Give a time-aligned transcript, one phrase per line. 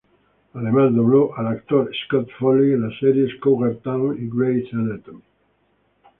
[0.55, 5.21] Además dobló al actor Scott Foley en las series "Cougar Town" y "Grey's Anatomy".